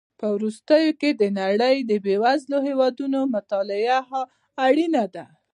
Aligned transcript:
په 0.19 0.25
وروستیو 0.35 0.91
کې 0.99 1.09
د 1.21 1.23
نړۍ 1.39 1.75
د 1.89 1.91
بېوزلو 2.05 2.57
هېوادونو 2.67 3.19
مطالعه 3.35 3.99
اړینه 4.67 5.03
ده. 5.15 5.25